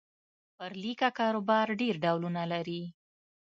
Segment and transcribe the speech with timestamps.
[0.57, 2.83] پر لیکه کاروبار ډېر ډولونه لري.